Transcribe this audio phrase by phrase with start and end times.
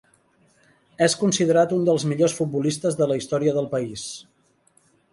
[1.07, 4.11] És considerat un dels millors futbolistes de la història del país.